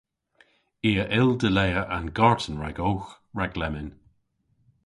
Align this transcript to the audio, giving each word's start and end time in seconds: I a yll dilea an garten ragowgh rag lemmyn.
I 0.89 0.91
a 1.03 1.05
yll 1.19 1.31
dilea 1.41 1.81
an 1.95 2.05
garten 2.17 2.55
ragowgh 2.61 3.09
rag 3.37 3.53
lemmyn. 3.59 3.89